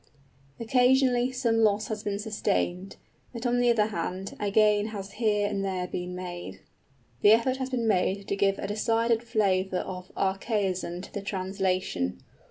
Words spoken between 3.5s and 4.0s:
the other